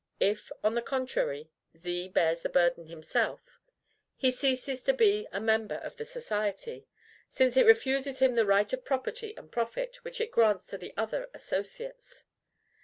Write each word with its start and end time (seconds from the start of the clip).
If, 0.19 0.51
on 0.63 0.73
the 0.73 0.81
contrary, 0.81 1.51
Z 1.77 2.07
bears 2.07 2.41
the 2.41 2.49
burden 2.49 2.87
himself, 2.87 3.59
he 4.17 4.31
ceases 4.31 4.81
to 4.85 4.93
be 4.93 5.27
a 5.31 5.39
member 5.39 5.75
of 5.75 5.93
society; 5.93 6.87
since 7.29 7.55
it 7.55 7.67
refuses 7.67 8.17
him 8.17 8.33
the 8.33 8.47
right 8.47 8.73
of 8.73 8.83
property 8.83 9.37
and 9.37 9.51
profit, 9.51 10.03
which 10.03 10.19
it 10.19 10.31
grants 10.31 10.65
to 10.69 10.79
the 10.79 10.91
other 10.97 11.29
associates. 11.35 12.23